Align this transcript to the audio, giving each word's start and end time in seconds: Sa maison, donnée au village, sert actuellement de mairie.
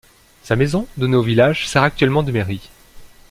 Sa 0.41 0.55
maison, 0.55 0.87
donnée 0.97 1.15
au 1.15 1.21
village, 1.21 1.67
sert 1.67 1.83
actuellement 1.83 2.23
de 2.23 2.31
mairie. 2.31 2.71